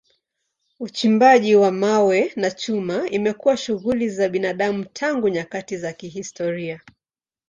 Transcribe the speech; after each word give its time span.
Uchimbaji 0.79 1.55
wa 1.55 1.71
mawe 1.71 2.31
na 2.35 2.51
chuma 2.51 3.09
imekuwa 3.09 3.57
shughuli 3.57 4.09
za 4.09 4.29
binadamu 4.29 4.85
tangu 4.85 5.29
nyakati 5.29 5.77
za 5.77 5.93
kihistoria. 5.93 6.81